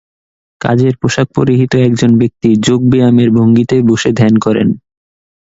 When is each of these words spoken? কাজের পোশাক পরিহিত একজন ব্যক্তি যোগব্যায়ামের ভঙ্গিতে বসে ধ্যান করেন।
কাজের 0.61 0.93
পোশাক 1.01 1.27
পরিহিত 1.35 1.73
একজন 1.87 2.11
ব্যক্তি 2.17 2.49
যোগব্যায়ামের 2.67 3.29
ভঙ্গিতে 3.31 3.77
বসে 3.89 4.09
ধ্যান 4.13 4.33
করেন। 4.45 4.67